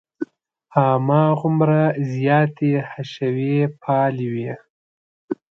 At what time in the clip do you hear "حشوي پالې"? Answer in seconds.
2.89-4.27